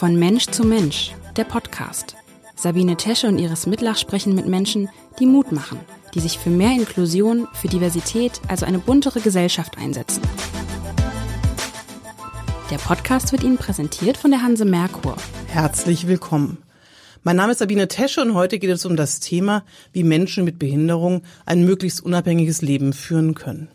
[0.00, 2.16] Von Mensch zu Mensch, der Podcast.
[2.56, 4.88] Sabine Tesche und Iris Mitlach sprechen mit Menschen,
[5.18, 5.78] die Mut machen,
[6.14, 10.22] die sich für mehr Inklusion, für Diversität, also eine buntere Gesellschaft einsetzen.
[12.70, 15.16] Der Podcast wird Ihnen präsentiert von der Hanse Merkur.
[15.48, 16.56] Herzlich willkommen.
[17.22, 20.58] Mein Name ist Sabine Tesche und heute geht es um das Thema, wie Menschen mit
[20.58, 23.68] Behinderung ein möglichst unabhängiges Leben führen können.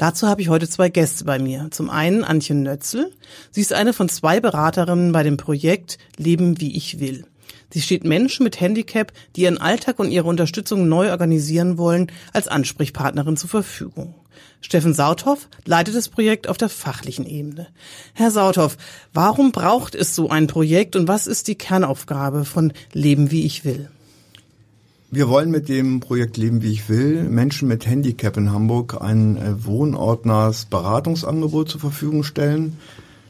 [0.00, 1.68] Dazu habe ich heute zwei Gäste bei mir.
[1.72, 3.12] Zum einen Antje Nötzel.
[3.50, 7.26] Sie ist eine von zwei Beraterinnen bei dem Projekt Leben wie ich will.
[7.68, 12.48] Sie steht Menschen mit Handicap, die ihren Alltag und ihre Unterstützung neu organisieren wollen, als
[12.48, 14.14] Ansprechpartnerin zur Verfügung.
[14.62, 17.66] Steffen Sauthoff leitet das Projekt auf der fachlichen Ebene.
[18.14, 18.78] Herr Sauthoff,
[19.12, 23.66] warum braucht es so ein Projekt und was ist die Kernaufgabe von Leben wie ich
[23.66, 23.90] will?
[25.12, 29.36] Wir wollen mit dem Projekt Leben wie ich will Menschen mit Handicap in Hamburg ein
[29.38, 32.78] äh, wohnortnahes Beratungsangebot zur Verfügung stellen,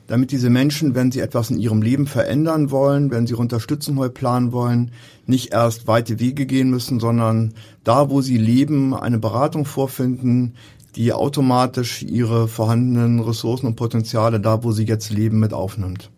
[0.06, 4.11] damit diese Menschen, wenn sie etwas in ihrem Leben verändern wollen, wenn sie Unterstützung neu
[4.11, 4.91] planen wollen,
[5.25, 10.56] nicht erst weite Wege gehen müssen, sondern da, wo sie leben, eine Beratung vorfinden,
[10.97, 16.11] die automatisch ihre vorhandenen Ressourcen und Potenziale da, wo sie jetzt leben, mit aufnimmt.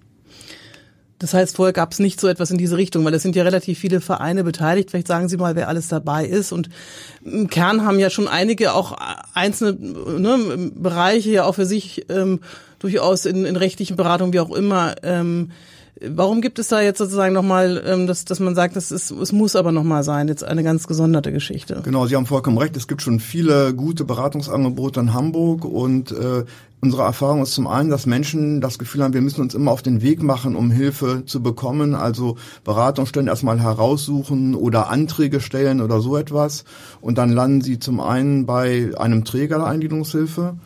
[1.23, 3.45] Das heißt, vorher gab es nicht so etwas in diese Richtung, weil es sind ja
[3.45, 4.91] relativ viele Vereine beteiligt.
[4.91, 6.51] Vielleicht sagen Sie mal, wer alles dabei ist.
[6.51, 6.69] Und
[7.25, 8.99] im Kern haben ja schon einige auch
[9.33, 9.73] einzelne
[10.19, 12.41] ne, Bereiche ja auch für sich ähm,
[12.81, 15.53] durchaus in, in rechtlichen Beratungen, wie auch immer, ähm,
[16.09, 19.33] Warum gibt es da jetzt sozusagen nochmal, ähm, dass, dass man sagt, das ist, es
[19.33, 21.81] muss aber nochmal sein, jetzt eine ganz gesonderte Geschichte?
[21.85, 22.77] Genau, Sie haben vollkommen recht.
[22.77, 26.45] Es gibt schon viele gute Beratungsangebote in Hamburg und äh,
[26.81, 29.83] unsere Erfahrung ist zum einen, dass Menschen das Gefühl haben, wir müssen uns immer auf
[29.83, 31.95] den Weg machen, um Hilfe zu bekommen.
[31.95, 36.65] Also Beratungsstellen erstmal heraussuchen oder Anträge stellen oder so etwas.
[37.01, 40.57] Und dann landen sie zum einen bei einem Träger der Eingliederungshilfe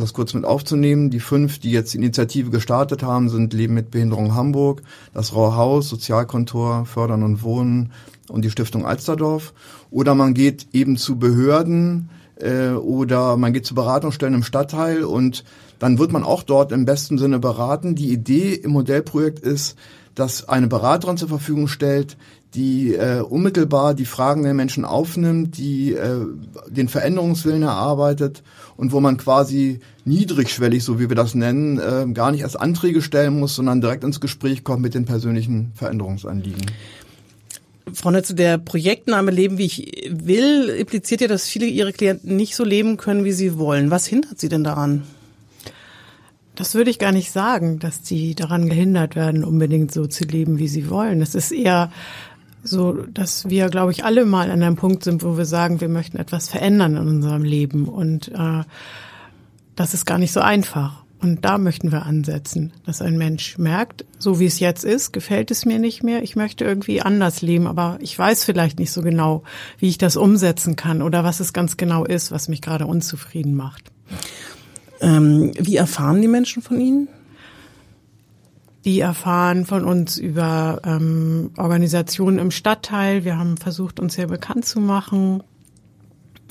[0.00, 3.90] das kurz mit aufzunehmen, die fünf, die jetzt die Initiative gestartet haben, sind Leben mit
[3.90, 7.92] Behinderung Hamburg, das Raue Haus, Sozialkontor, Fördern und Wohnen
[8.28, 9.52] und die Stiftung Alsterdorf.
[9.90, 12.08] Oder man geht eben zu Behörden
[12.40, 15.44] äh, oder man geht zu Beratungsstellen im Stadtteil und
[15.78, 17.94] dann wird man auch dort im besten Sinne beraten.
[17.94, 19.76] Die Idee im Modellprojekt ist,
[20.14, 22.16] dass eine Beraterin zur Verfügung stellt,
[22.54, 26.20] die äh, unmittelbar die Fragen der Menschen aufnimmt, die äh,
[26.68, 28.42] den Veränderungswillen erarbeitet
[28.76, 33.02] und wo man quasi niedrigschwellig, so wie wir das nennen, äh, gar nicht erst Anträge
[33.02, 36.62] stellen muss, sondern direkt ins Gespräch kommt mit den persönlichen Veränderungsanliegen.
[37.92, 42.56] Frau Nötze, der Projektname Leben wie ich will impliziert ja, dass viele Ihrer Klienten nicht
[42.56, 43.90] so leben können, wie sie wollen.
[43.90, 45.04] Was hindert Sie denn daran?
[46.54, 50.58] Das würde ich gar nicht sagen, dass sie daran gehindert werden, unbedingt so zu leben,
[50.58, 51.20] wie sie wollen.
[51.20, 51.90] Es ist eher
[52.64, 55.88] so, dass wir, glaube ich, alle mal an einem Punkt sind, wo wir sagen, wir
[55.88, 57.86] möchten etwas verändern in unserem Leben.
[57.86, 58.64] Und äh,
[59.76, 61.04] das ist gar nicht so einfach.
[61.20, 65.50] Und da möchten wir ansetzen, dass ein Mensch merkt, so wie es jetzt ist, gefällt
[65.50, 66.22] es mir nicht mehr.
[66.22, 69.42] Ich möchte irgendwie anders leben, aber ich weiß vielleicht nicht so genau,
[69.78, 73.54] wie ich das umsetzen kann oder was es ganz genau ist, was mich gerade unzufrieden
[73.54, 73.90] macht.
[75.00, 77.08] Ähm, wie erfahren die Menschen von Ihnen?
[78.84, 83.24] Die erfahren von uns über ähm, Organisationen im Stadtteil.
[83.24, 85.42] Wir haben versucht, uns sehr bekannt zu machen.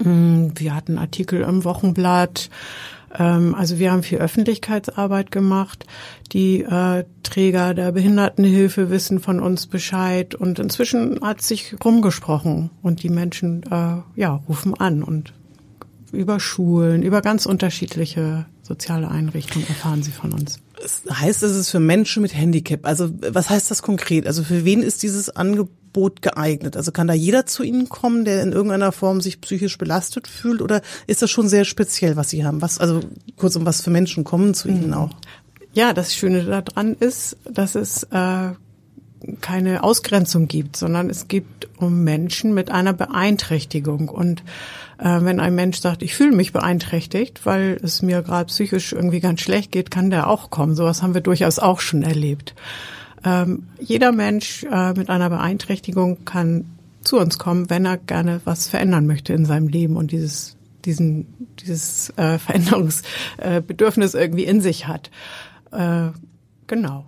[0.03, 2.49] Mm, wir hatten Artikel im Wochenblatt.
[3.17, 5.85] Ähm, also wir haben viel Öffentlichkeitsarbeit gemacht.
[6.31, 10.33] Die äh, Träger der Behindertenhilfe wissen von uns Bescheid.
[10.33, 15.33] Und inzwischen hat sich rumgesprochen und die Menschen äh, ja rufen an und
[16.11, 20.59] über Schulen, über ganz unterschiedliche soziale Einrichtungen erfahren sie von uns.
[20.81, 22.85] Das heißt, es ist für Menschen mit Handicap.
[22.85, 24.25] Also was heißt das konkret?
[24.25, 26.75] Also für wen ist dieses Angebot geeignet?
[26.75, 30.61] Also kann da jeder zu Ihnen kommen, der in irgendeiner Form sich psychisch belastet fühlt,
[30.61, 32.61] oder ist das schon sehr speziell, was Sie haben?
[32.61, 33.01] Was also
[33.35, 34.93] kurz um was für Menschen kommen zu Ihnen mhm.
[34.93, 35.11] auch?
[35.73, 38.51] Ja, das Schöne daran ist, dass es äh,
[39.41, 44.09] keine Ausgrenzung gibt, sondern es gibt um Menschen mit einer Beeinträchtigung.
[44.09, 44.43] Und
[44.97, 49.19] äh, wenn ein Mensch sagt, ich fühle mich beeinträchtigt, weil es mir gerade psychisch irgendwie
[49.19, 50.75] ganz schlecht geht, kann der auch kommen.
[50.75, 52.55] Sowas haben wir durchaus auch schon erlebt.
[53.23, 56.65] Ähm, jeder Mensch äh, mit einer Beeinträchtigung kann
[57.03, 60.55] zu uns kommen, wenn er gerne was verändern möchte in seinem Leben und dieses
[60.85, 61.27] diesen
[61.61, 65.09] dieses äh, Veränderungsbedürfnis irgendwie in sich hat.
[65.71, 66.09] Äh,
[66.67, 67.05] genau.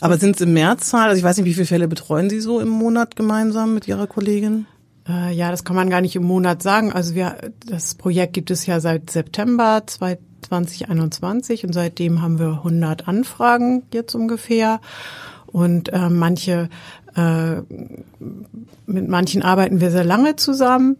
[0.00, 1.08] Aber sind es im Märzzahl?
[1.08, 4.08] Also ich weiß nicht, wie viele Fälle betreuen Sie so im Monat gemeinsam mit Ihrer
[4.08, 4.66] Kollegin?
[5.12, 6.92] Äh, ja, das kann man gar nicht im Monat sagen.
[6.92, 7.36] Also wir,
[7.66, 14.14] das Projekt gibt es ja seit September 2021 und seitdem haben wir 100 Anfragen jetzt
[14.14, 14.80] ungefähr.
[15.46, 16.70] Und äh, manche,
[17.14, 17.56] äh,
[18.86, 20.96] mit manchen arbeiten wir sehr lange zusammen.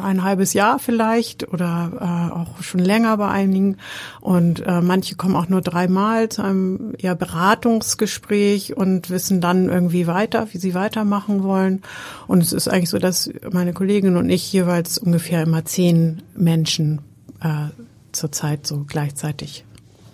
[0.00, 3.76] Ein halbes Jahr vielleicht oder äh, auch schon länger bei einigen.
[4.20, 10.06] Und äh, manche kommen auch nur dreimal zu einem eher Beratungsgespräch und wissen dann irgendwie
[10.06, 11.82] weiter, wie sie weitermachen wollen.
[12.26, 17.00] Und es ist eigentlich so, dass meine Kollegin und ich jeweils ungefähr immer zehn Menschen
[17.40, 17.68] äh,
[18.12, 19.64] zurzeit so gleichzeitig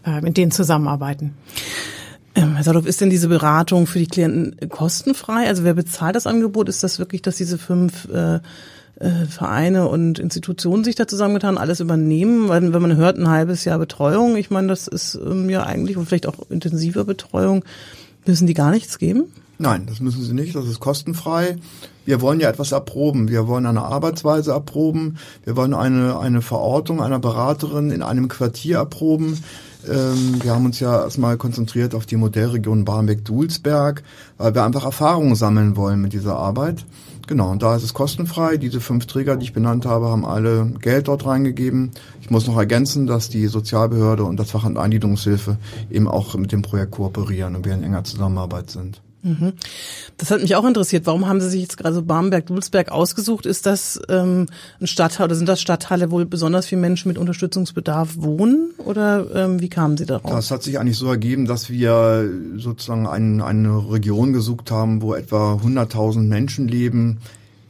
[0.05, 1.35] äh, mit denen zusammenarbeiten.
[2.35, 5.46] Ähm, Herr Sadov, ist denn diese Beratung für die Klienten kostenfrei?
[5.46, 6.69] Also wer bezahlt das Angebot?
[6.69, 8.41] Ist das wirklich, dass diese fünf äh,
[9.00, 13.64] äh, Vereine und Institutionen sich da zusammengetan, alles übernehmen, weil wenn man hört, ein halbes
[13.64, 17.64] Jahr Betreuung, ich meine, das ist ähm, ja eigentlich und vielleicht auch intensiver Betreuung,
[18.26, 19.25] müssen die gar nichts geben?
[19.58, 21.56] Nein, das müssen sie nicht, das ist kostenfrei.
[22.05, 23.29] Wir wollen ja etwas erproben.
[23.29, 25.17] Wir wollen eine Arbeitsweise erproben.
[25.44, 29.38] Wir wollen eine, eine Verortung einer Beraterin in einem Quartier erproben.
[29.88, 34.02] Ähm, wir haben uns ja erstmal konzentriert auf die Modellregion Barmbek-Dulsberg,
[34.38, 36.85] weil wir einfach Erfahrungen sammeln wollen mit dieser Arbeit.
[37.26, 38.58] Genau, und da ist es kostenfrei.
[38.58, 41.92] Diese fünf Träger, die ich benannt habe, haben alle Geld dort reingegeben.
[42.20, 45.56] Ich muss noch ergänzen, dass die Sozialbehörde und das Fachamt Eingliederungshilfe
[45.90, 49.00] eben auch mit dem Projekt kooperieren und wir in enger Zusammenarbeit sind.
[49.24, 49.54] Mhm.
[50.18, 51.06] Das hat mich auch interessiert.
[51.06, 53.46] Warum haben Sie sich jetzt gerade so Barmbek-Dulsberg ausgesucht?
[53.46, 54.46] Ist das ähm,
[54.80, 58.72] ein Stadtteil oder sind das Stadtteile, wo besonders viele Menschen mit Unterstützungsbedarf wohnen?
[58.78, 60.30] Oder ähm, wie kamen Sie darauf?
[60.30, 65.14] Das hat sich eigentlich so ergeben, dass wir sozusagen ein, eine Region gesucht haben, wo
[65.14, 67.18] etwa 100.000 Menschen leben,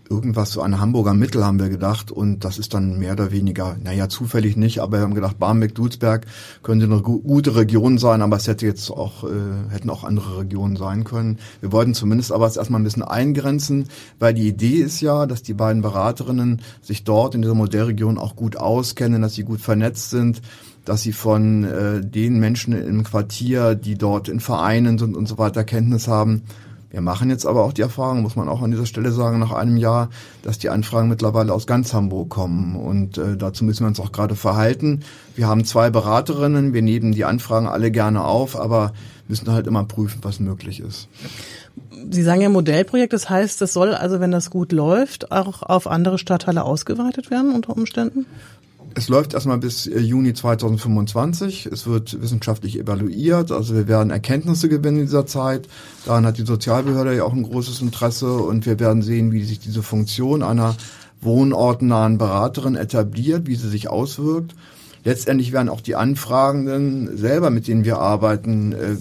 [0.09, 3.77] irgendwas so an Hamburger Mittel haben wir gedacht und das ist dann mehr oder weniger,
[3.83, 6.27] naja, zufällig nicht, aber wir haben gedacht, Barmbek-Dulsberg
[6.63, 9.29] könnte eine gu gute Region sein, aber es hätte jetzt auch, äh,
[9.71, 11.39] hätten auch andere Regionen sein können.
[11.61, 15.43] Wir wollten zumindest aber es erstmal ein bisschen eingrenzen, weil die Idee ist ja, dass
[15.43, 20.11] die beiden Beraterinnen sich dort in dieser Modellregion auch gut auskennen, dass sie gut vernetzt
[20.11, 20.43] sind,
[20.85, 25.39] dass sie von äh, den Menschen im Quartier, die dort in Vereinen sind und so
[25.39, 26.43] weiter Kenntnis haben
[26.95, 29.51] wir machen jetzt aber auch die Erfahrung, muss man auch an dieser Stelle sagen, nach
[29.51, 30.11] einem Jahr,
[30.43, 32.77] dass die Anfragen mittlerweile aus ganz Hamburg kommen.
[32.77, 35.01] Und äh, dazu müssen wir uns auch gerade verhalten.
[35.35, 38.93] Wir haben zwei Beraterinnen, wir nehmen die Anfragen alle gerne auf, aber
[39.27, 41.09] müssen halt immer prüfen, was möglich ist.
[42.13, 45.89] Sie sagen ja Modellprojekt, das heißt, das soll also, wenn das gut läuft, auch auf
[45.89, 48.25] andere Stadtteile ausgeweitet werden unter Umständen?
[48.97, 51.67] Es läuft erstmal bis äh, Juni 2025.
[51.67, 53.51] Es wird wissenschaftlich evaluiert.
[53.51, 55.69] Also wir werden Erkenntnisse gewinnen in dieser Zeit.
[56.07, 59.59] Daran hat die Sozialbehörde ja auch ein großes Interesse und wir werden sehen, wie sich
[59.59, 60.77] diese Funktion einer
[61.21, 64.55] wohnortnahen Beraterin etabliert, wie sie sich auswirkt.
[65.05, 68.97] Letztendlich werden auch die Anfragenden selber, mit denen wir arbeiten, äh,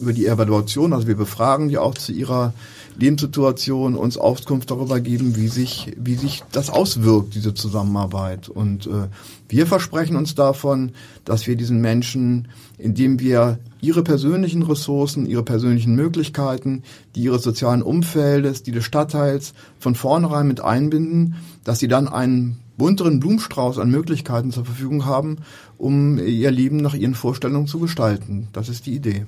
[0.00, 2.52] über die Evaluation, also wir befragen die auch zu ihrer
[2.96, 8.48] Lebenssituation uns Auskunft darüber geben, wie sich, wie sich das auswirkt, diese Zusammenarbeit.
[8.48, 9.08] Und äh,
[9.48, 10.92] wir versprechen uns davon,
[11.24, 12.48] dass wir diesen Menschen,
[12.78, 16.82] indem wir ihre persönlichen Ressourcen, ihre persönlichen Möglichkeiten,
[17.14, 22.60] die ihres sozialen Umfeldes, die des Stadtteils von vornherein mit einbinden, dass sie dann einen
[22.76, 25.38] bunteren Blumenstrauß an Möglichkeiten zur Verfügung haben,
[25.78, 28.48] um ihr Leben nach ihren Vorstellungen zu gestalten.
[28.52, 29.26] Das ist die Idee.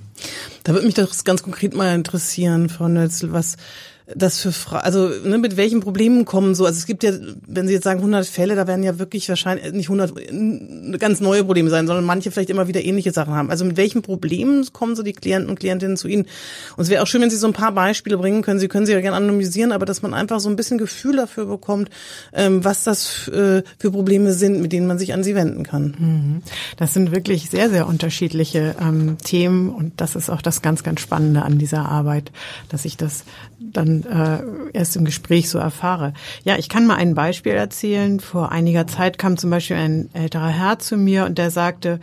[0.63, 3.57] Da würde mich das ganz konkret mal interessieren, Frau Nötzel, was
[4.15, 6.65] das für Fra also ne, mit welchen Problemen kommen so?
[6.65, 7.11] Also es gibt ja,
[7.45, 11.43] wenn Sie jetzt sagen 100 Fälle, da werden ja wirklich wahrscheinlich nicht 100 ganz neue
[11.43, 13.49] Probleme sein, sondern manche vielleicht immer wieder ähnliche Sachen haben.
[13.49, 16.25] Also mit welchen Problemen kommen so die Klienten und Klientinnen zu Ihnen?
[16.77, 18.59] Und es wäre auch schön, wenn Sie so ein paar Beispiele bringen können.
[18.59, 21.45] Sie können sie ja gerne anonymisieren, aber dass man einfach so ein bisschen Gefühl dafür
[21.45, 21.89] bekommt,
[22.31, 25.95] ähm, was das äh, für Probleme sind, mit denen man sich an Sie wenden kann.
[25.97, 26.41] Mhm.
[26.77, 31.01] Das sind wirklich sehr, sehr unterschiedliche ähm, Themen und das ist auch das ganz, ganz
[31.01, 32.31] Spannende an dieser Arbeit,
[32.69, 33.25] dass ich das
[33.59, 34.39] dann äh,
[34.73, 36.13] erst im Gespräch so erfahre.
[36.43, 38.19] Ja, ich kann mal ein Beispiel erzählen.
[38.19, 41.99] Vor einiger Zeit kam zum Beispiel ein älterer Herr zu mir und der sagte,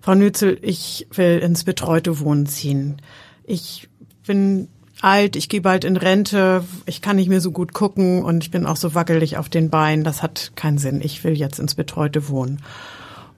[0.00, 3.00] Frau Nützel, ich will ins betreute Wohnen ziehen.
[3.44, 3.88] Ich
[4.26, 4.68] bin
[5.00, 8.50] alt, ich gehe bald in Rente, ich kann nicht mehr so gut gucken und ich
[8.50, 10.04] bin auch so wackelig auf den Beinen.
[10.04, 11.00] Das hat keinen Sinn.
[11.02, 12.62] Ich will jetzt ins betreute Wohnen.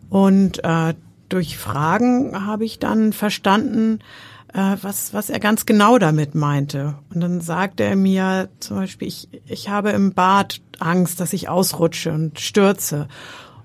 [0.09, 0.95] Und äh,
[1.29, 4.00] durch Fragen habe ich dann verstanden,
[4.57, 6.95] äh, was, was er ganz genau damit meinte.
[7.15, 11.49] Und dann sagte er mir zum Beispiel, ich, ich habe im Bad Angst, dass ich
[11.49, 13.07] ausrutsche und stürze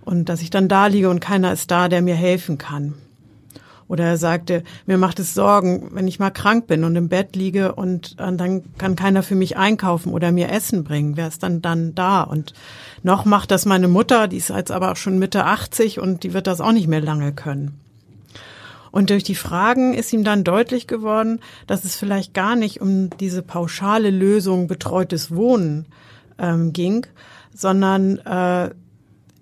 [0.04, 2.96] und dass ich dann da liege und keiner ist da, der mir helfen kann.
[3.88, 7.36] Oder er sagte, mir macht es Sorgen, wenn ich mal krank bin und im Bett
[7.36, 11.18] liege und, dann kann keiner für mich einkaufen oder mir Essen bringen.
[11.18, 12.24] Wer ist dann dann da?
[12.24, 12.54] Und
[13.04, 16.34] noch macht das meine Mutter, die ist jetzt aber auch schon Mitte 80 und die
[16.34, 17.82] wird das auch nicht mehr lange können.
[18.92, 23.10] Und durch die Fragen ist ihm dann deutlich geworden, dass es vielleicht gar nicht um
[23.10, 25.88] diese pauschale Lösung betreutes Wohnen
[26.38, 27.08] ähm, ging,
[27.54, 28.72] sondern äh,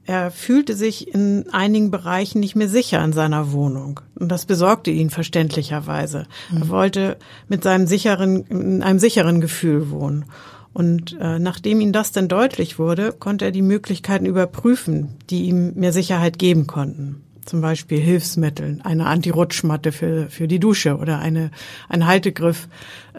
[0.06, 4.00] er fühlte sich in einigen Bereichen nicht mehr sicher in seiner Wohnung.
[4.16, 6.26] Und das besorgte ihn verständlicherweise.
[6.50, 6.58] Mhm.
[6.58, 10.26] Er wollte mit seinem sicheren, in einem sicheren Gefühl wohnen.
[10.74, 15.74] Und äh, nachdem ihm das dann deutlich wurde, konnte er die Möglichkeiten überprüfen, die ihm
[15.76, 17.24] mehr Sicherheit geben konnten.
[17.50, 21.50] Zum Beispiel Hilfsmittel, eine Anti-Rutschmatte für, für die Dusche oder eine,
[21.88, 22.68] ein Haltegriff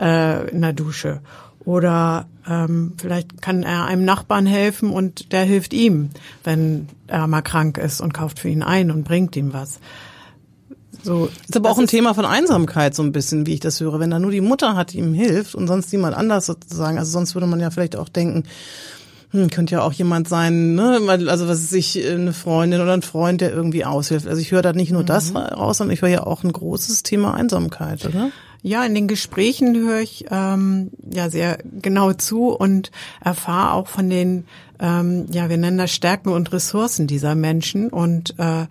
[0.00, 1.20] äh, in der Dusche.
[1.64, 6.10] Oder ähm, vielleicht kann er einem Nachbarn helfen und der hilft ihm,
[6.44, 9.80] wenn er mal krank ist und kauft für ihn ein und bringt ihm was.
[11.02, 13.98] So, ist aber auch ein Thema von Einsamkeit so ein bisschen, wie ich das höre.
[13.98, 16.98] Wenn da nur die Mutter hat, die ihm hilft und sonst niemand anders sozusagen.
[16.98, 18.44] Also sonst würde man ja vielleicht auch denken,
[19.32, 21.00] hm, könnte ja auch jemand sein, ne?
[21.28, 24.26] Also was ist ich, eine Freundin oder ein Freund, der irgendwie aushilft.
[24.26, 25.06] Also ich höre da nicht nur mhm.
[25.06, 28.30] das raus, sondern ich höre ja auch ein großes Thema Einsamkeit, oder?
[28.62, 32.90] Ja, in den Gesprächen höre ich ähm, ja sehr genau zu und
[33.24, 34.44] erfahre auch von den,
[34.80, 38.66] ähm, ja, wir nennen das Stärken und Ressourcen dieser Menschen und äh,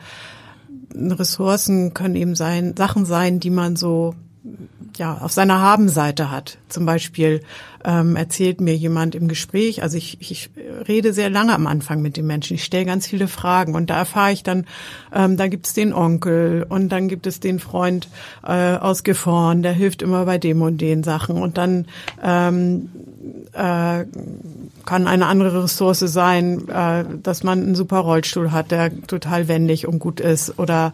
[0.96, 4.13] Ressourcen können eben sein, Sachen sein, die man so
[4.98, 6.58] ja, auf seiner Habenseite hat.
[6.68, 7.41] Zum Beispiel
[7.86, 10.50] ähm, erzählt mir jemand im Gespräch, also ich, ich
[10.88, 13.98] rede sehr lange am Anfang mit den Menschen, ich stelle ganz viele Fragen und da
[13.98, 14.65] erfahre ich dann,
[15.13, 18.10] ähm, da gibt es den Onkel und dann gibt es den Freund
[18.46, 21.86] äh, aus Gifhorn, der hilft immer bei dem und den Sachen und dann
[22.22, 22.89] ähm,
[23.53, 24.06] äh,
[24.86, 29.88] kann eine andere Ressource sein, äh, dass man einen super Rollstuhl hat, der total wendig
[29.88, 30.94] und gut ist oder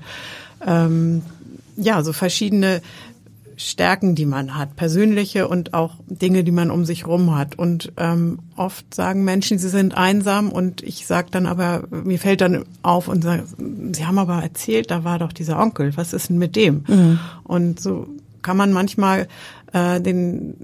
[0.65, 1.23] ähm,
[1.77, 2.81] ja, so verschiedene
[3.57, 7.57] Stärken, die man hat, persönliche und auch Dinge, die man um sich rum hat.
[7.57, 12.41] Und ähm, oft sagen Menschen, sie sind einsam und ich sage dann aber, mir fällt
[12.41, 13.45] dann auf und sage,
[13.93, 16.83] sie haben aber erzählt, da war doch dieser Onkel, was ist denn mit dem?
[16.87, 17.19] Mhm.
[17.43, 18.07] Und so
[18.41, 19.27] kann man manchmal
[19.73, 20.55] äh, den,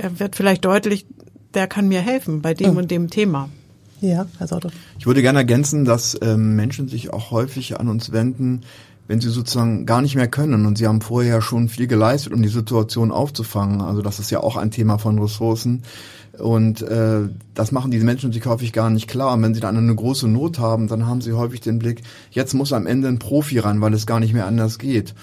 [0.00, 1.06] er wird vielleicht deutlich,
[1.54, 2.76] der kann mir helfen bei dem mhm.
[2.78, 3.48] und dem Thema.
[4.00, 4.70] Ja, Herr Sauter.
[4.98, 8.62] Ich würde gerne ergänzen, dass ähm, Menschen sich auch häufig an uns wenden,
[9.08, 12.42] wenn sie sozusagen gar nicht mehr können und sie haben vorher schon viel geleistet, um
[12.42, 13.80] die Situation aufzufangen.
[13.80, 15.82] Also das ist ja auch ein Thema von Ressourcen.
[16.38, 19.34] Und äh, das machen diese Menschen sich häufig gar nicht klar.
[19.34, 22.54] Und wenn sie dann eine große Not haben, dann haben sie häufig den Blick, jetzt
[22.54, 25.14] muss am Ende ein Profi ran, weil es gar nicht mehr anders geht.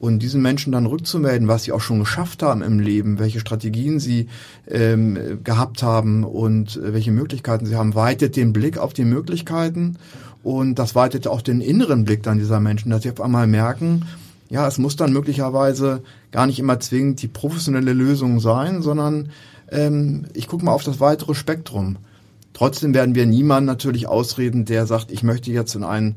[0.00, 4.00] Und diesen Menschen dann rückzumelden, was sie auch schon geschafft haben im Leben, welche Strategien
[4.00, 4.28] sie
[4.68, 9.96] ähm, gehabt haben und äh, welche Möglichkeiten sie haben, weitet den Blick auf die Möglichkeiten
[10.44, 14.04] und das weitet auch den inneren Blick dann dieser Menschen, dass sie auf einmal merken,
[14.50, 19.30] ja, es muss dann möglicherweise gar nicht immer zwingend die professionelle Lösung sein, sondern
[19.72, 21.96] ähm, ich gucke mal auf das weitere Spektrum.
[22.52, 26.16] Trotzdem werden wir niemanden natürlich ausreden, der sagt, ich möchte jetzt in einen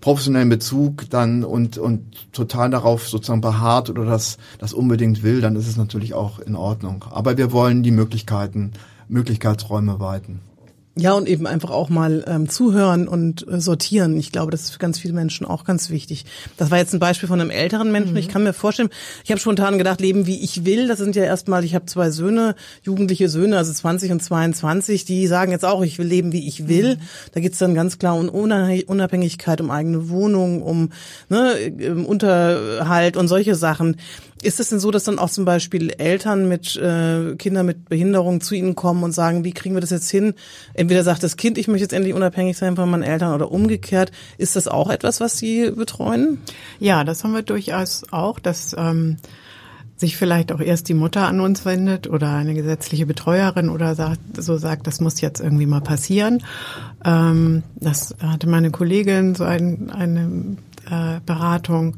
[0.00, 5.56] professionellen Bezug dann und, und total darauf sozusagen beharrt oder das, das unbedingt will, dann
[5.56, 7.04] ist es natürlich auch in Ordnung.
[7.10, 8.72] Aber wir wollen die Möglichkeiten,
[9.08, 10.40] Möglichkeitsräume weiten.
[11.00, 14.18] Ja, und eben einfach auch mal ähm, zuhören und äh, sortieren.
[14.18, 16.24] Ich glaube, das ist für ganz viele Menschen auch ganz wichtig.
[16.56, 18.12] Das war jetzt ein Beispiel von einem älteren Menschen.
[18.12, 18.18] Mhm.
[18.18, 18.88] Ich kann mir vorstellen,
[19.22, 20.88] ich habe spontan gedacht, leben wie ich will.
[20.88, 25.28] Das sind ja erstmal, ich habe zwei Söhne, jugendliche Söhne, also 20 und 22, die
[25.28, 26.96] sagen jetzt auch, ich will leben, wie ich will.
[26.96, 27.00] Mhm.
[27.32, 30.90] Da geht's dann ganz klar um Unabhängigkeit, um eigene Wohnung, um
[31.28, 33.96] ne, Unterhalt und solche Sachen.
[34.42, 38.40] Ist es denn so, dass dann auch zum Beispiel Eltern mit äh, Kindern mit Behinderung
[38.40, 40.34] zu Ihnen kommen und sagen, wie kriegen wir das jetzt hin?
[40.74, 44.12] Entweder sagt das Kind, ich möchte jetzt endlich unabhängig sein von meinen Eltern oder umgekehrt.
[44.36, 46.38] Ist das auch etwas, was Sie betreuen?
[46.78, 49.16] Ja, das haben wir durchaus auch, dass ähm,
[49.98, 54.20] sich vielleicht auch erst die Mutter an uns wendet oder eine gesetzliche Betreuerin oder sagt,
[54.36, 56.42] so sagt, das muss jetzt irgendwie mal passieren.
[57.04, 60.56] Ähm, das hatte meine Kollegin so ein, eine
[60.88, 61.96] äh, Beratung.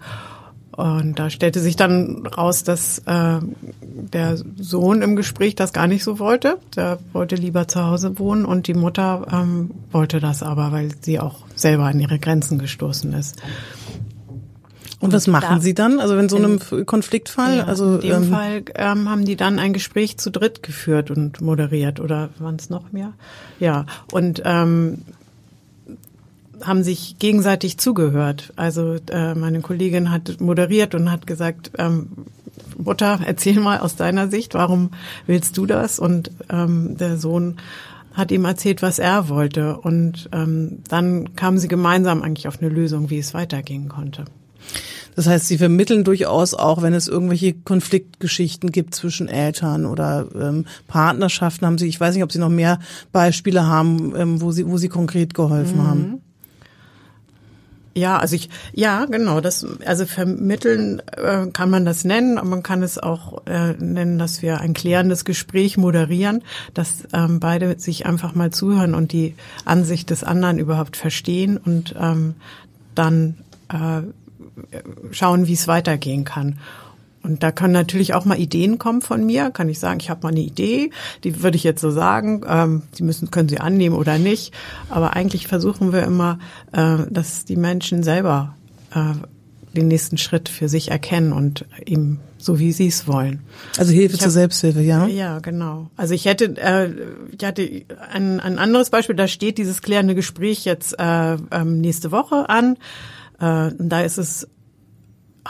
[0.72, 3.38] Und da stellte sich dann raus, dass äh,
[3.82, 6.58] der Sohn im Gespräch das gar nicht so wollte.
[6.76, 11.18] Der wollte lieber zu Hause wohnen und die Mutter ähm, wollte das aber, weil sie
[11.18, 13.42] auch selber an ihre Grenzen gestoßen ist.
[15.00, 15.98] Und was machen Sie dann?
[15.98, 17.58] Also wenn so einem Konfliktfall?
[17.58, 21.10] Ja, also in dem ähm, Fall ähm, haben die dann ein Gespräch zu dritt geführt
[21.10, 23.14] und moderiert oder waren es noch mehr?
[23.58, 23.86] Ja.
[24.12, 25.02] Und ähm,
[26.62, 28.52] haben sich gegenseitig zugehört.
[28.56, 32.08] Also äh, meine Kollegin hat moderiert und hat gesagt, ähm,
[32.76, 34.90] Mutter, erzähl mal aus deiner Sicht, warum
[35.26, 35.98] willst du das?
[35.98, 37.56] Und ähm, der Sohn
[38.12, 39.78] hat ihm erzählt, was er wollte.
[39.78, 44.24] Und ähm, dann kamen sie gemeinsam eigentlich auf eine Lösung, wie es weitergehen konnte.
[45.16, 50.66] Das heißt, sie vermitteln durchaus auch, wenn es irgendwelche Konfliktgeschichten gibt zwischen Eltern oder ähm,
[50.86, 52.78] Partnerschaften, haben sie, ich weiß nicht, ob sie noch mehr
[53.12, 55.86] Beispiele haben, ähm, wo sie, wo sie konkret geholfen mhm.
[55.86, 56.22] haben.
[57.94, 62.62] Ja, also ich, ja, genau, das, also vermitteln äh, kann man das nennen, aber man
[62.62, 66.42] kann es auch äh, nennen, dass wir ein klärendes Gespräch moderieren,
[66.72, 71.96] dass ähm, beide sich einfach mal zuhören und die Ansicht des anderen überhaupt verstehen und
[71.98, 72.34] ähm,
[72.94, 74.02] dann äh,
[75.10, 76.58] schauen, wie es weitergehen kann.
[77.22, 79.50] Und da können natürlich auch mal Ideen kommen von mir.
[79.50, 80.90] Kann ich sagen, ich habe mal eine Idee,
[81.24, 82.42] die würde ich jetzt so sagen.
[82.46, 84.54] Ähm, Sie müssen, können sie annehmen oder nicht.
[84.88, 86.38] Aber eigentlich versuchen wir immer,
[86.72, 88.54] äh, dass die Menschen selber
[88.94, 89.14] äh,
[89.76, 93.40] den nächsten Schritt für sich erkennen und ihm so wie sie es wollen.
[93.76, 95.06] Also Hilfe hab, zur Selbsthilfe, ja?
[95.06, 95.90] Ja, genau.
[95.96, 96.90] Also ich hätte, äh,
[97.38, 102.10] ich hatte ein, ein anderes Beispiel, da steht dieses klärende Gespräch jetzt äh, ähm, nächste
[102.10, 102.76] Woche an.
[103.38, 104.48] Äh, da ist es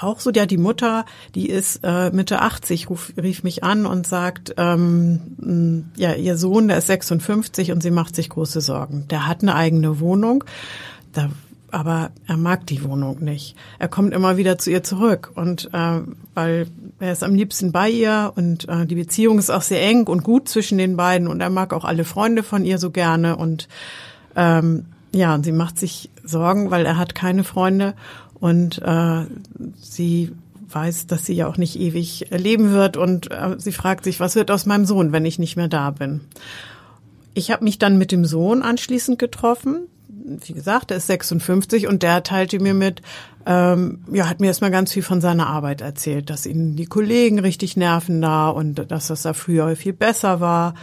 [0.02, 1.04] auch so, ja, die Mutter,
[1.34, 6.68] die ist äh, Mitte 80, ruf, rief mich an und sagt, ähm, ja, ihr Sohn,
[6.68, 9.06] der ist 56 und sie macht sich große Sorgen.
[9.10, 10.44] Der hat eine eigene Wohnung.
[11.12, 11.30] Da
[11.72, 13.56] aber er mag die Wohnung nicht.
[13.78, 16.00] Er kommt immer wieder zu ihr zurück und äh,
[16.34, 16.66] weil
[16.98, 20.24] er ist am liebsten bei ihr und äh, die Beziehung ist auch sehr eng und
[20.24, 23.68] gut zwischen den beiden und er mag auch alle Freunde von ihr so gerne und
[24.36, 27.94] ähm, ja, und sie macht sich Sorgen, weil er hat keine Freunde
[28.40, 29.24] und äh,
[29.76, 30.32] sie
[30.68, 34.36] weiß, dass sie ja auch nicht ewig leben wird und äh, sie fragt sich, was
[34.36, 36.20] wird aus meinem Sohn, wenn ich nicht mehr da bin?
[37.34, 39.86] Ich habe mich dann mit dem Sohn anschließend getroffen
[40.24, 43.02] wie gesagt, er ist 56 und der teilte mir mit,
[43.46, 47.38] ähm, ja, hat mir erstmal ganz viel von seiner Arbeit erzählt, dass ihn die Kollegen
[47.38, 50.74] richtig nerven da und dass das da früher viel besser war.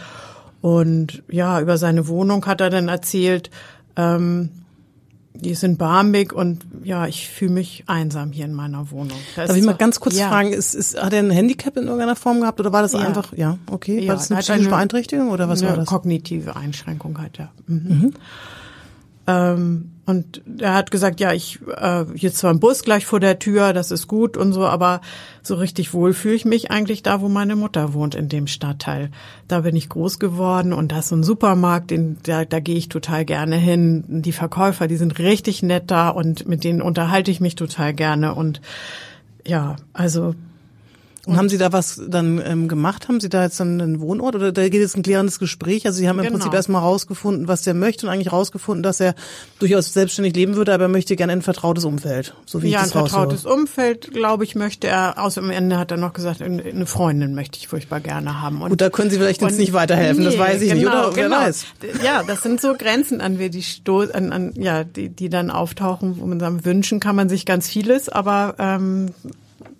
[0.60, 3.50] Und ja, über seine Wohnung hat er dann erzählt,
[3.96, 4.50] ähm,
[5.40, 9.18] die ist in Barmbek und ja, ich fühle mich einsam hier in meiner Wohnung.
[9.36, 10.28] Da Darf ich mal ganz kurz ja.
[10.28, 13.00] fragen, ist, ist, hat er ein Handicap in irgendeiner Form gehabt oder war das ja.
[13.00, 15.86] einfach, ja, okay, ja, war das eine psychische Beeinträchtigung oder was war das?
[15.86, 17.50] Kognitive Einschränkung hat er.
[17.66, 17.76] Mhm.
[17.76, 18.14] Mhm.
[19.28, 23.38] Ähm, und er hat gesagt, ja, ich äh, hier zwar ein Bus gleich vor der
[23.38, 25.02] Tür, das ist gut und so, aber
[25.42, 29.10] so richtig wohl fühle ich mich eigentlich da, wo meine Mutter wohnt, in dem Stadtteil.
[29.48, 32.76] Da bin ich groß geworden und da ist so ein Supermarkt, den, da, da gehe
[32.76, 34.02] ich total gerne hin.
[34.08, 38.34] Die Verkäufer, die sind richtig nett da und mit denen unterhalte ich mich total gerne.
[38.34, 38.62] Und
[39.46, 40.34] ja, also
[41.28, 43.08] und haben Sie da was dann ähm, gemacht?
[43.08, 45.86] Haben Sie da jetzt dann einen Wohnort oder da geht jetzt ein klärendes Gespräch?
[45.86, 46.36] Also Sie haben im genau.
[46.36, 49.14] Prinzip erstmal rausgefunden, was der möchte und eigentlich rausgefunden, dass er
[49.58, 52.84] durchaus selbstständig leben würde, aber er möchte gerne ein vertrautes Umfeld, so wie ja, ich
[52.84, 53.60] das ein vertrautes raushöre.
[53.60, 55.18] Umfeld, glaube ich, möchte er.
[55.18, 58.62] Außer am Ende hat er noch gesagt, eine Freundin möchte ich furchtbar gerne haben.
[58.62, 60.88] Und, Gut, da können Sie vielleicht jetzt nicht weiterhelfen, nee, das weiß ich genau, nicht,
[60.88, 61.16] oder?
[61.16, 61.36] Wer genau.
[61.36, 61.66] weiß?
[62.02, 65.50] Ja, das sind so Grenzen, an wir die Sto an, an, ja, die, die dann
[65.50, 69.10] auftauchen, wo man sagen, wünschen kann man sich ganz vieles, aber ähm,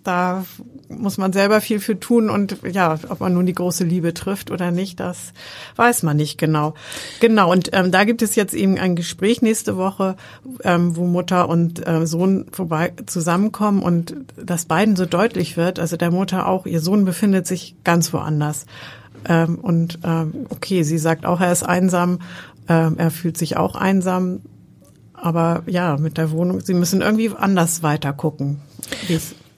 [0.03, 0.45] da
[0.89, 4.51] muss man selber viel für tun und ja, ob man nun die große Liebe trifft
[4.51, 5.33] oder nicht, das
[5.75, 6.73] weiß man nicht genau.
[7.19, 10.15] Genau, und ähm, da gibt es jetzt eben ein Gespräch nächste Woche,
[10.63, 15.95] ähm, wo Mutter und äh, Sohn vorbei zusammenkommen und das beiden so deutlich wird, also
[15.95, 18.65] der Mutter auch, ihr Sohn befindet sich ganz woanders.
[19.25, 22.19] Ähm, und ähm, okay, sie sagt auch, er ist einsam,
[22.67, 24.41] ähm, er fühlt sich auch einsam,
[25.13, 28.61] aber ja, mit der Wohnung, sie müssen irgendwie anders weiter gucken.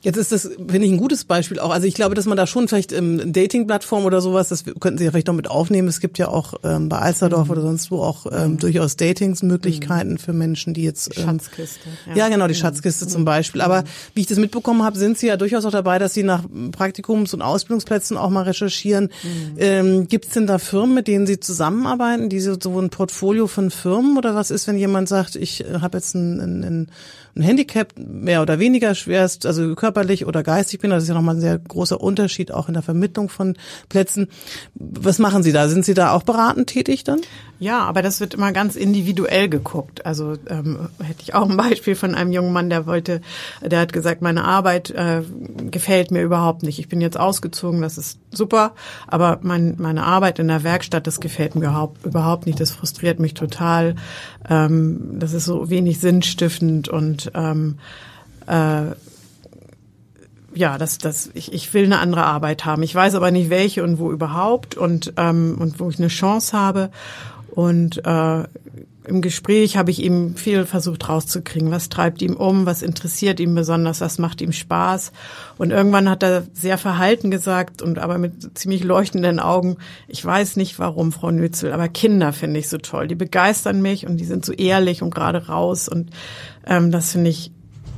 [0.04, 1.70] Jetzt ist das, finde ich, ein gutes Beispiel auch.
[1.70, 5.06] Also ich glaube, dass man da schon vielleicht ähm, Dating-Plattform oder sowas, das könnten Sie
[5.06, 5.88] ja vielleicht noch mit aufnehmen.
[5.88, 7.52] Es gibt ja auch ähm, bei Alsterdorf mhm.
[7.52, 8.58] oder sonst wo auch ähm, mhm.
[8.58, 10.18] durchaus Datingsmöglichkeiten mhm.
[10.18, 11.90] für Menschen, die jetzt ähm, Schatzkiste.
[12.08, 12.16] Ja.
[12.16, 12.58] ja, genau, die mhm.
[12.58, 13.62] Schatzkiste zum Beispiel.
[13.62, 13.88] Aber mhm.
[14.16, 17.36] wie ich das mitbekommen habe, sind Sie ja durchaus auch dabei, dass Sie nach Praktikums-
[17.36, 19.12] und Ausbildungsplätzen auch mal recherchieren.
[19.22, 19.56] Mhm.
[19.58, 23.46] Ähm, Gibt es denn da Firmen, mit denen Sie zusammenarbeiten, die so, so ein Portfolio
[23.46, 26.88] von Firmen oder was ist, wenn jemand sagt, ich äh, habe jetzt ein, ein, ein
[27.36, 30.90] ein Handicap mehr oder weniger schwerst, also körperlich oder geistig bin.
[30.90, 33.58] Das ist ja nochmal ein sehr großer Unterschied auch in der Vermittlung von
[33.90, 34.28] Plätzen.
[34.76, 35.68] Was machen Sie da?
[35.68, 37.20] Sind Sie da auch beratend tätig dann?
[37.60, 40.06] Ja, aber das wird immer ganz individuell geguckt.
[40.06, 43.20] Also ähm, hätte ich auch ein Beispiel von einem jungen Mann, der wollte,
[43.62, 45.22] der hat gesagt, meine Arbeit äh,
[45.70, 46.80] gefällt mir überhaupt nicht.
[46.80, 48.74] Ich bin jetzt ausgezogen, das ist super,
[49.08, 52.60] aber mein, meine Arbeit in der Werkstatt, das gefällt mir überhaupt, überhaupt nicht.
[52.62, 53.96] Das frustriert mich total.
[54.50, 57.78] Ähm, das ist so wenig sinnstiftend und ähm,
[58.48, 58.96] äh,
[60.54, 62.84] ja, das, das, ich, ich will eine andere Arbeit haben.
[62.84, 66.58] Ich weiß aber nicht welche und wo überhaupt und, ähm, und wo ich eine Chance
[66.58, 66.90] habe.
[67.50, 68.44] Und äh,
[69.06, 73.56] im Gespräch habe ich ihm viel versucht rauszukriegen, was treibt ihm um, was interessiert ihn
[73.56, 75.12] besonders, was macht ihm Spaß.
[75.58, 80.56] Und irgendwann hat er sehr verhalten gesagt und aber mit ziemlich leuchtenden Augen, ich weiß
[80.56, 83.08] nicht warum, Frau Nützel, aber Kinder finde ich so toll.
[83.08, 86.12] Die begeistern mich und die sind so ehrlich und gerade raus und
[86.66, 87.52] ähm, das finde ich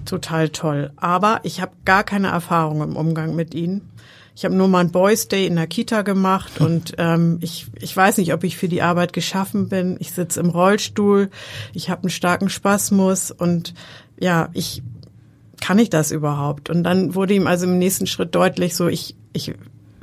[0.05, 0.91] total toll.
[0.97, 3.89] Aber ich habe gar keine Erfahrung im Umgang mit ihnen.
[4.35, 7.95] Ich habe nur mal ein Boys Day in der Kita gemacht und ähm, ich, ich
[7.95, 9.97] weiß nicht, ob ich für die Arbeit geschaffen bin.
[9.99, 11.29] Ich sitze im Rollstuhl,
[11.73, 13.73] ich habe einen starken Spasmus und
[14.19, 14.83] ja, ich
[15.63, 16.69] kann ich das überhaupt?
[16.69, 19.53] Und dann wurde ihm also im nächsten Schritt deutlich so, ich, ich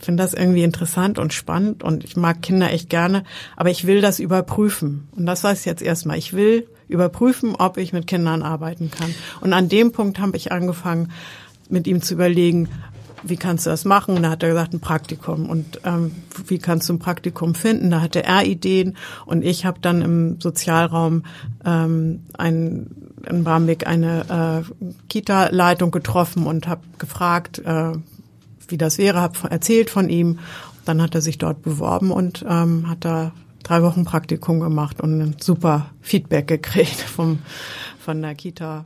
[0.01, 3.25] finde das irgendwie interessant und spannend und ich mag Kinder echt gerne,
[3.57, 5.09] aber ich will das überprüfen.
[5.13, 6.19] Und das ich jetzt erstmal.
[6.19, 9.15] Ich will überprüfen, ob ich mit Kindern arbeiten kann.
[9.41, 11.13] Und an dem Punkt habe ich angefangen,
[11.69, 12.69] mit ihm zu überlegen,
[13.23, 14.17] wie kannst du das machen?
[14.17, 15.49] Und da hat er gesagt, ein Praktikum.
[15.49, 16.13] Und ähm,
[16.47, 17.91] wie kannst du ein Praktikum finden?
[17.91, 21.25] Da hatte er Ideen und ich habe dann im Sozialraum
[21.65, 22.91] ähm, ein,
[23.29, 27.93] in Barmbek eine äh, Kita-Leitung getroffen und habe gefragt, äh,
[28.71, 30.39] wie das wäre, habe erzählt von ihm.
[30.85, 35.21] Dann hat er sich dort beworben und ähm, hat da drei Wochen Praktikum gemacht und
[35.21, 37.41] ein super Feedback gekriegt vom
[38.01, 38.85] von der Kita.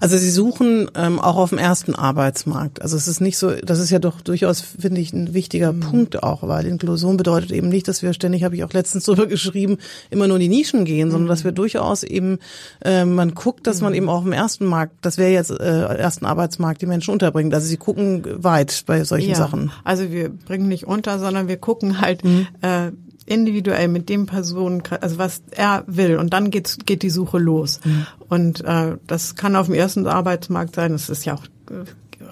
[0.00, 2.82] Also Sie suchen ähm, auch auf dem ersten Arbeitsmarkt.
[2.82, 5.80] Also es ist nicht so, das ist ja doch durchaus, finde ich, ein wichtiger mhm.
[5.80, 9.26] Punkt auch, weil Inklusion bedeutet eben nicht, dass wir ständig, habe ich auch letztens drüber
[9.26, 9.78] geschrieben,
[10.10, 11.56] immer nur in die Nischen gehen, sondern dass wir mhm.
[11.56, 12.38] durchaus eben,
[12.84, 13.98] äh, man guckt, dass man mhm.
[13.98, 17.54] eben auch im ersten Markt, das wäre jetzt äh, ersten Arbeitsmarkt, die Menschen unterbringt.
[17.54, 19.72] Also Sie gucken weit bei solchen ja, Sachen.
[19.84, 22.46] Also wir bringen nicht unter, sondern wir gucken halt, mhm.
[22.60, 22.92] äh,
[23.26, 27.80] individuell mit dem Personen, also was er will und dann geht's, geht die Suche los.
[27.84, 28.06] Mhm.
[28.28, 31.84] Und äh, das kann auf dem ersten Arbeitsmarkt sein, das ist ja auch, äh,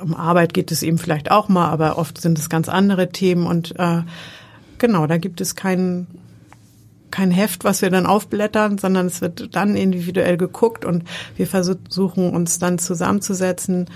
[0.03, 3.47] um Arbeit geht es eben vielleicht auch mal, aber oft sind es ganz andere Themen
[3.47, 4.03] und äh,
[4.79, 6.07] genau, da gibt es kein,
[7.11, 11.05] kein Heft, was wir dann aufblättern, sondern es wird dann individuell geguckt und
[11.37, 13.87] wir versuchen uns dann zusammenzusetzen,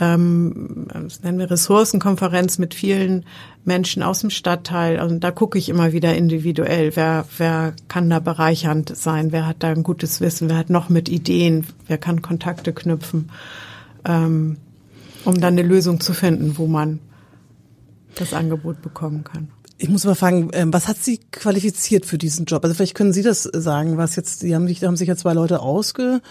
[0.00, 3.24] ähm, das nennen wir Ressourcenkonferenz mit vielen
[3.64, 5.00] Menschen aus dem Stadtteil.
[5.00, 9.62] Und da gucke ich immer wieder individuell, wer, wer kann da bereichernd sein, wer hat
[9.62, 13.30] da ein gutes Wissen, wer hat noch mit Ideen, wer kann Kontakte knüpfen,
[14.04, 14.56] ähm,
[15.24, 17.00] um dann eine Lösung zu finden, wo man
[18.14, 19.48] das Angebot bekommen kann.
[19.80, 22.64] Ich muss mal fragen, ähm, was hat Sie qualifiziert für diesen Job?
[22.64, 25.34] Also vielleicht können Sie das sagen, was jetzt, Sie haben sich, haben sich ja zwei
[25.34, 26.22] Leute ausgesucht,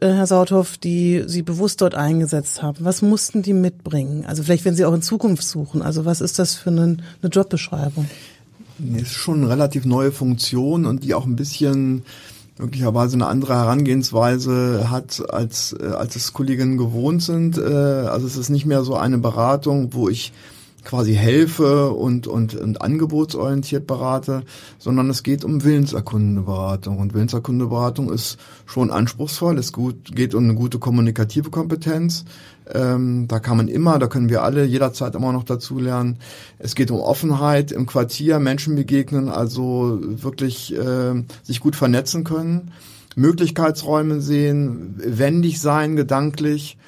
[0.00, 2.84] äh, Herr Sauthoff, die Sie bewusst dort eingesetzt haben.
[2.84, 4.24] Was mussten die mitbringen?
[4.26, 7.30] Also vielleicht, wenn Sie auch in Zukunft suchen, also was ist das für eine, eine
[7.30, 8.10] Jobbeschreibung?
[8.78, 12.02] Das ist schon eine relativ neue Funktion und die auch ein bisschen
[12.58, 17.58] möglicherweise eine andere Herangehensweise hat, als, äh, als es Kolleginnen gewohnt sind.
[17.58, 20.32] Äh, also es ist nicht mehr so eine Beratung, wo ich
[20.88, 24.42] quasi helfe und, und, und angebotsorientiert berate,
[24.78, 26.98] sondern es geht um Willenserkundeberatung.
[26.98, 29.58] Und Willenserkundeberatung ist schon anspruchsvoll.
[29.58, 32.24] Es gut, geht um eine gute kommunikative Kompetenz.
[32.72, 36.16] Ähm, da kann man immer, da können wir alle jederzeit immer noch dazu lernen.
[36.58, 42.70] Es geht um Offenheit im Quartier, Menschen begegnen, also wirklich äh, sich gut vernetzen können,
[43.14, 46.78] Möglichkeitsräume sehen, wendig sein, gedanklich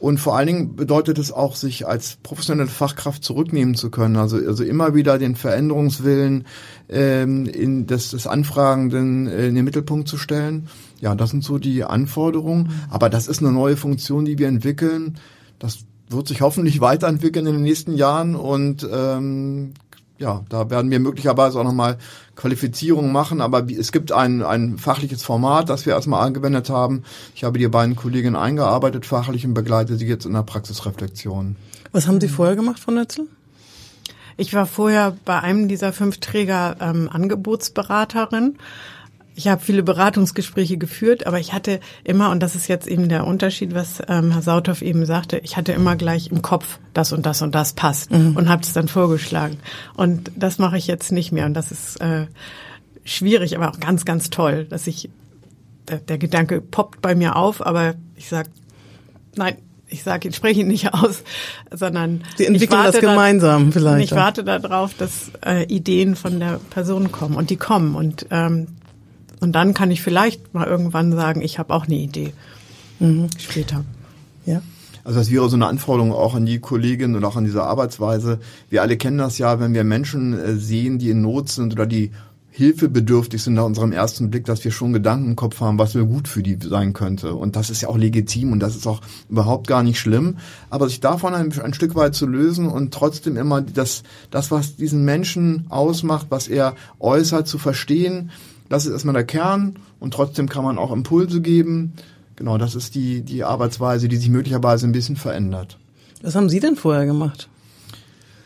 [0.00, 4.16] und vor allen Dingen bedeutet es auch, sich als professionelle Fachkraft zurücknehmen zu können.
[4.16, 6.46] Also, also immer wieder den Veränderungswillen
[6.88, 10.68] ähm, in des, des Anfragenden äh, in den Mittelpunkt zu stellen.
[11.00, 12.70] Ja, das sind so die Anforderungen.
[12.88, 15.18] Aber das ist eine neue Funktion, die wir entwickeln.
[15.58, 19.74] Das wird sich hoffentlich weiterentwickeln in den nächsten Jahren und ähm,
[20.20, 21.96] ja, da werden wir möglicherweise auch nochmal
[22.36, 27.04] Qualifizierungen machen, aber es gibt ein, ein fachliches Format, das wir erstmal angewendet haben.
[27.34, 31.56] Ich habe die beiden Kolleginnen eingearbeitet, fachlich und begleite sie jetzt in der Praxisreflexion.
[31.92, 33.28] Was haben Sie vorher gemacht, Frau Netzel?
[34.36, 38.58] Ich war vorher bei einem dieser fünf Träger ähm, Angebotsberaterin
[39.34, 43.26] ich habe viele Beratungsgespräche geführt, aber ich hatte immer, und das ist jetzt eben der
[43.26, 47.26] Unterschied, was ähm, Herr Sauthoff eben sagte, ich hatte immer gleich im Kopf, das und
[47.26, 48.36] das und das passt mhm.
[48.36, 49.58] und habe es dann vorgeschlagen.
[49.94, 52.26] Und das mache ich jetzt nicht mehr und das ist äh,
[53.04, 55.10] schwierig, aber auch ganz, ganz toll, dass ich,
[55.88, 58.48] der, der Gedanke poppt bei mir auf, aber ich sag
[59.36, 59.56] nein,
[59.88, 61.22] ich sage, ich spreche ihn nicht aus,
[61.70, 64.12] sondern Sie entwickeln das gemeinsam da, vielleicht.
[64.12, 68.68] Ich warte darauf, dass äh, Ideen von der Person kommen und die kommen und ähm,
[69.40, 72.32] und dann kann ich vielleicht mal irgendwann sagen, ich habe auch eine Idee.
[72.98, 73.28] Mhm.
[73.38, 73.84] Später.
[74.46, 74.62] Ja.
[75.02, 78.38] Also das wäre so eine Anforderung auch an die Kollegin und auch an diese Arbeitsweise.
[78.68, 81.86] Wir alle kennen das ja, wenn wir Menschen äh, sehen, die in Not sind oder
[81.86, 82.10] die
[82.52, 86.04] hilfebedürftig sind nach unserem ersten Blick, dass wir schon Gedanken im Kopf haben, was mir
[86.04, 87.34] gut für die sein könnte.
[87.34, 90.36] Und das ist ja auch legitim und das ist auch überhaupt gar nicht schlimm.
[90.68, 94.76] Aber sich davon ein, ein Stück weit zu lösen und trotzdem immer das, das, was
[94.76, 98.30] diesen Menschen ausmacht, was er äußert, zu verstehen,
[98.70, 101.92] das ist erstmal der Kern und trotzdem kann man auch Impulse geben.
[102.36, 105.76] Genau, das ist die, die Arbeitsweise, die sich möglicherweise ein bisschen verändert.
[106.22, 107.48] Was haben Sie denn vorher gemacht?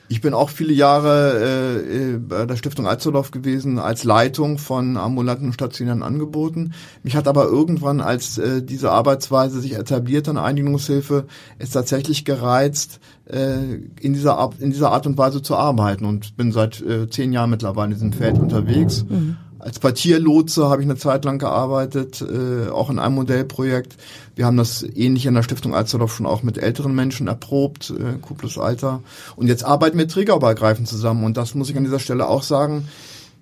[0.09, 5.47] Ich bin auch viele Jahre äh, bei der Stiftung Alzerdorf gewesen als Leitung von ambulanten
[5.47, 6.73] und stationären Angeboten.
[7.03, 11.27] Mich hat aber irgendwann, als äh, diese Arbeitsweise sich etabliert an Einigungshilfe,
[11.59, 16.37] es tatsächlich gereizt, äh, in, dieser Art, in dieser Art und Weise zu arbeiten und
[16.37, 19.05] bin seit äh, zehn Jahren mittlerweile in diesem Feld unterwegs.
[19.09, 19.37] Mhm.
[19.59, 23.97] Als Quartierlotse habe ich eine Zeit lang gearbeitet, äh, auch in einem Modellprojekt.
[24.35, 28.19] Wir haben das ähnlich in der Stiftung Alsterdorf schon auch mit älteren Menschen erprobt, äh,
[28.21, 29.03] Q Alter.
[29.37, 31.25] Und jetzt arbeiten wir trägerübergreifend zusammen.
[31.25, 32.88] Und das muss ich an dieser Stelle auch sagen.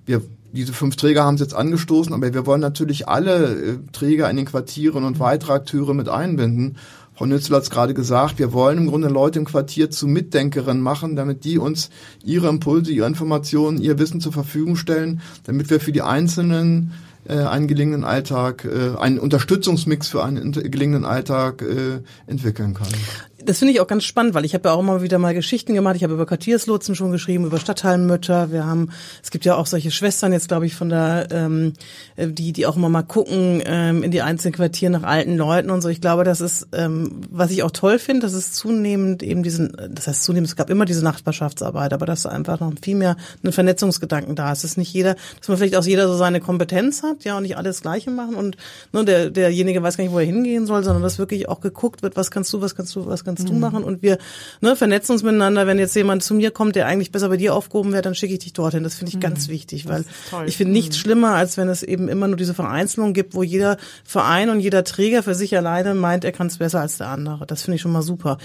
[0.06, 0.22] Wir
[0.52, 4.36] diese fünf Träger haben es jetzt angestoßen, aber wir wollen natürlich alle äh, Träger in
[4.36, 6.76] den Quartieren und weitere Akteure mit einbinden.
[7.14, 10.82] Frau Nützler hat es gerade gesagt, wir wollen im Grunde Leute im Quartier zu Mitdenkerinnen
[10.82, 11.90] machen, damit die uns
[12.24, 16.92] ihre Impulse, ihre Informationen, ihr Wissen zur Verfügung stellen, damit wir für die Einzelnen
[17.28, 22.94] äh, einen gelingenden Alltag, äh, einen Unterstützungsmix für einen gelingenden Alltag äh, entwickeln können
[23.44, 25.74] das finde ich auch ganz spannend, weil ich habe ja auch immer wieder mal Geschichten
[25.74, 25.96] gemacht.
[25.96, 28.50] Ich habe über Quartierslotsen schon geschrieben, über Stadtteilmütter.
[28.52, 28.90] Wir haben,
[29.22, 31.72] es gibt ja auch solche Schwestern jetzt, glaube ich, von der, ähm,
[32.16, 35.82] die, die auch immer mal gucken ähm, in die einzelnen Quartiere nach alten Leuten und
[35.82, 35.88] so.
[35.88, 39.76] Ich glaube, das ist, ähm, was ich auch toll finde, dass es zunehmend eben diesen,
[39.90, 43.52] das heißt zunehmend, es gab immer diese Nachbarschaftsarbeit, aber dass einfach noch viel mehr ein
[43.52, 44.58] Vernetzungsgedanken da ist.
[44.58, 47.42] Es ist nicht jeder, dass man vielleicht auch jeder so seine Kompetenz hat, ja, und
[47.42, 48.56] nicht alles Gleiche machen und
[48.92, 52.02] ne, der, derjenige weiß gar nicht, wo er hingehen soll, sondern dass wirklich auch geguckt
[52.02, 53.60] wird, was kannst du, was kannst du, was kannst kannst du mhm.
[53.60, 54.18] machen und wir
[54.60, 55.66] ne, vernetzen uns miteinander.
[55.66, 58.34] Wenn jetzt jemand zu mir kommt, der eigentlich besser bei dir aufgehoben wäre, dann schicke
[58.34, 58.82] ich dich dorthin.
[58.82, 59.20] Das finde ich mhm.
[59.20, 60.04] ganz wichtig, weil
[60.46, 61.00] ich finde nichts mhm.
[61.00, 64.84] schlimmer, als wenn es eben immer nur diese Vereinzelung gibt, wo jeder Verein und jeder
[64.84, 67.46] Träger für sich alleine meint, er kann es besser als der andere.
[67.46, 68.38] Das finde ich schon mal super.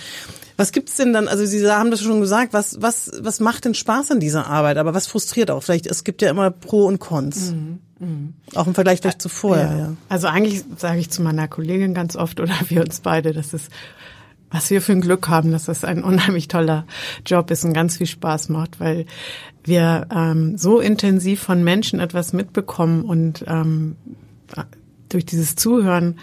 [0.55, 1.27] Was gibt's denn dann?
[1.27, 2.53] Also Sie haben das schon gesagt.
[2.53, 4.77] Was was was macht denn Spaß an dieser Arbeit?
[4.77, 5.61] Aber was frustriert auch?
[5.61, 7.51] Vielleicht es gibt ja immer Pro und Cons.
[7.51, 7.79] Mhm.
[7.99, 8.33] Mhm.
[8.53, 9.71] Auch im Vergleich vielleicht zu vorher.
[9.71, 9.77] Ja.
[9.77, 9.93] ja.
[10.09, 13.69] Also eigentlich sage ich zu meiner Kollegin ganz oft oder wir uns beide, dass es
[14.49, 16.85] was wir für ein Glück haben, dass das ein unheimlich toller
[17.25, 19.05] Job ist und ganz viel Spaß macht, weil
[19.63, 23.95] wir ähm, so intensiv von Menschen etwas mitbekommen und ähm,
[25.09, 26.17] durch dieses Zuhören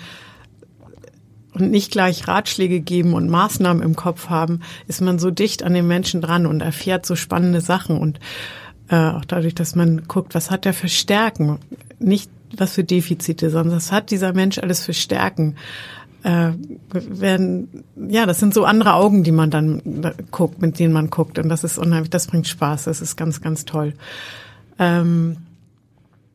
[1.52, 5.74] und nicht gleich Ratschläge geben und Maßnahmen im Kopf haben, ist man so dicht an
[5.74, 8.18] den Menschen dran und erfährt so spannende Sachen und
[8.88, 11.58] äh, auch dadurch, dass man guckt, was hat er für Stärken,
[11.98, 15.56] nicht was für Defizite, sondern was hat dieser Mensch alles für Stärken
[16.24, 16.52] äh,
[16.90, 19.82] werden, ja, das sind so andere Augen, die man dann
[20.30, 21.38] guckt, mit denen man guckt.
[21.38, 23.92] Und das ist unheimlich, das bringt Spaß, das ist ganz, ganz toll.
[24.78, 25.36] Ähm,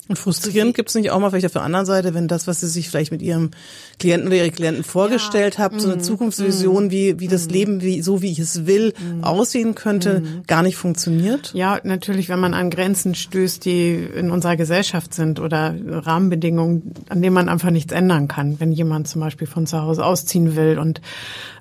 [0.10, 2.62] und frustrierend gibt es nicht auch mal vielleicht auf der anderen Seite, wenn das, was
[2.62, 3.52] Sie sich vielleicht mit Ihrem
[4.00, 5.64] Klienten oder Ihre Klienten vorgestellt ja.
[5.64, 6.02] haben, so eine mhm.
[6.02, 6.92] Zukunftsvision, mm.
[6.92, 7.50] wie, wie das mm.
[7.52, 9.24] Leben, wie, so wie ich es will, mm.
[9.24, 11.54] aussehen könnte, gar nicht funktioniert?
[11.54, 17.22] Ja, natürlich, wenn man an Grenzen stößt, die in unserer Gesellschaft sind oder Rahmenbedingungen, an
[17.22, 18.60] denen man einfach nichts ändern kann.
[18.60, 21.02] Wenn jemand zum Beispiel von zu Hause ausziehen will und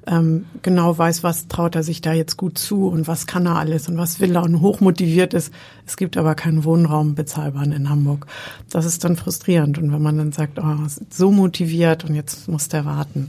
[0.09, 3.57] ähm, genau weiß, was traut er sich da jetzt gut zu und was kann er
[3.57, 5.53] alles und was will er und hochmotiviert ist.
[5.87, 8.27] Es gibt aber keinen Wohnraum bezahlbaren in Hamburg.
[8.71, 9.79] Das ist dann frustrierend.
[9.79, 10.77] Und wenn man dann sagt, oh,
[11.11, 13.29] so motiviert und jetzt muss der warten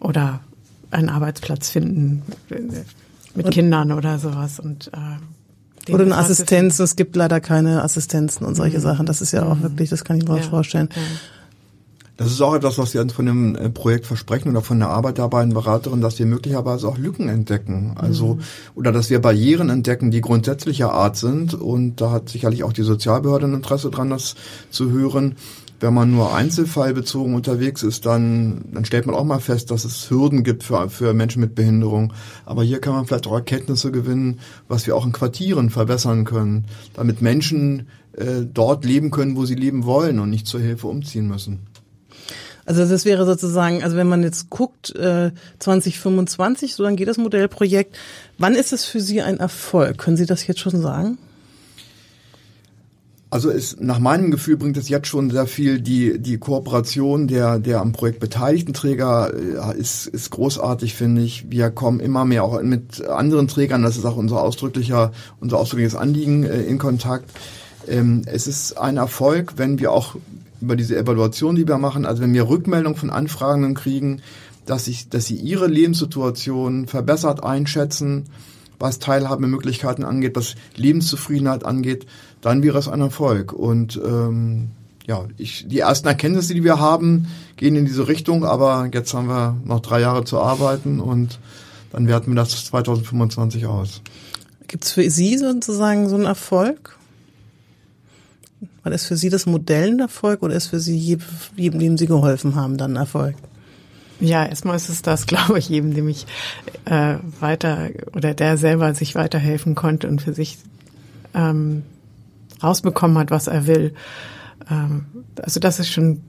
[0.00, 0.40] oder
[0.90, 2.22] einen Arbeitsplatz finden
[3.34, 6.78] mit und, Kindern oder sowas und äh, oder eine Assistenz.
[6.80, 8.82] Es gibt leider keine Assistenzen und solche mhm.
[8.82, 9.06] Sachen.
[9.06, 9.62] Das ist ja auch mhm.
[9.62, 10.88] wirklich, das kann ich mir ja, vorstellen.
[10.94, 11.02] Ja.
[12.18, 14.90] Das ist auch etwas, was wir uns von dem äh, Projekt versprechen oder von der
[14.90, 17.92] Arbeit dabei in Beraterin, dass wir möglicherweise auch Lücken entdecken.
[17.94, 18.40] Also, mhm.
[18.74, 21.54] oder dass wir Barrieren entdecken, die grundsätzlicher Art sind.
[21.54, 24.34] Und da hat sicherlich auch die Sozialbehörde ein Interesse dran, das
[24.68, 25.36] zu hören.
[25.78, 30.10] Wenn man nur einzelfallbezogen unterwegs ist, dann, dann stellt man auch mal fest, dass es
[30.10, 32.12] Hürden gibt für, für Menschen mit Behinderung.
[32.44, 36.64] Aber hier kann man vielleicht auch Erkenntnisse gewinnen, was wir auch in Quartieren verbessern können,
[36.94, 41.28] damit Menschen äh, dort leben können, wo sie leben wollen und nicht zur Hilfe umziehen
[41.28, 41.67] müssen.
[42.68, 47.16] Also das wäre sozusagen, also wenn man jetzt guckt, äh, 2025, so dann geht das
[47.16, 47.96] Modellprojekt.
[48.36, 49.96] Wann ist es für Sie ein Erfolg?
[49.96, 51.16] Können Sie das jetzt schon sagen?
[53.30, 55.80] Also es, nach meinem Gefühl bringt es jetzt schon sehr viel.
[55.80, 61.50] Die, die Kooperation der, der am Projekt beteiligten Träger äh, ist, ist großartig, finde ich.
[61.50, 65.94] Wir kommen immer mehr auch mit anderen Trägern, das ist auch unser ausdrücklicher, unser ausdrückliches
[65.94, 67.30] Anliegen äh, in Kontakt.
[67.86, 70.16] Ähm, es ist ein Erfolg, wenn wir auch
[70.60, 74.22] über diese Evaluation, die wir machen, also wenn wir Rückmeldung von Anfragenden kriegen,
[74.66, 78.24] dass, ich, dass sie ihre Lebenssituation verbessert einschätzen,
[78.78, 82.06] was Teilhabemöglichkeiten angeht, was Lebenszufriedenheit angeht,
[82.40, 83.52] dann wäre es ein Erfolg.
[83.52, 84.68] Und ähm,
[85.06, 89.28] ja, ich, die ersten Erkenntnisse, die wir haben, gehen in diese Richtung, aber jetzt haben
[89.28, 91.40] wir noch drei Jahre zu arbeiten und
[91.90, 94.02] dann werten wir das 2025 aus.
[94.66, 96.97] Gibt es für Sie sozusagen so einen Erfolg?
[98.88, 102.06] War das für Sie das Modell ein Erfolg oder ist für Sie jedem, dem Sie
[102.06, 103.34] geholfen haben, dann ein Erfolg?
[104.18, 106.24] Ja, erstmal ist es das, glaube ich, jedem, dem ich
[106.86, 110.56] äh, weiter oder der selber sich weiterhelfen konnte und für sich
[111.34, 111.82] ähm,
[112.62, 113.92] rausbekommen hat, was er will.
[114.70, 115.04] Ähm,
[115.36, 116.22] also das ist schon,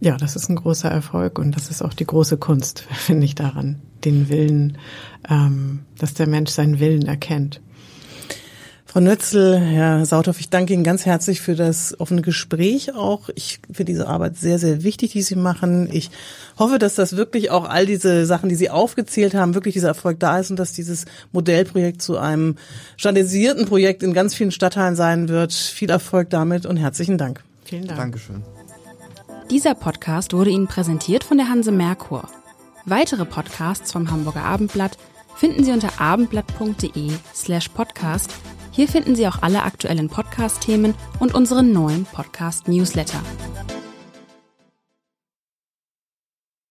[0.00, 3.34] ja, das ist ein großer Erfolg und das ist auch die große Kunst, finde ich
[3.34, 4.78] daran, den Willen,
[5.28, 7.60] ähm, dass der Mensch seinen Willen erkennt.
[8.88, 13.28] Frau Nötzel, Herr Sauthoff, ich danke Ihnen ganz herzlich für das offene Gespräch auch.
[13.34, 15.88] Ich finde diese Arbeit sehr, sehr wichtig, die Sie machen.
[15.92, 16.10] Ich
[16.58, 20.20] hoffe, dass das wirklich auch all diese Sachen, die Sie aufgezählt haben, wirklich dieser Erfolg
[20.20, 22.56] da ist und dass dieses Modellprojekt zu einem
[22.96, 25.52] standardisierten Projekt in ganz vielen Stadtteilen sein wird.
[25.52, 27.42] Viel Erfolg damit und herzlichen Dank.
[27.64, 27.98] Vielen Dank.
[27.98, 28.42] Dankeschön.
[29.50, 32.28] Dieser Podcast wurde Ihnen präsentiert von der Hanse Merkur.
[32.84, 34.96] Weitere Podcasts vom Hamburger Abendblatt
[35.36, 38.32] finden Sie unter abendblatt.de slash podcast.
[38.76, 43.22] Hier finden Sie auch alle aktuellen Podcast-Themen und unseren neuen Podcast-Newsletter.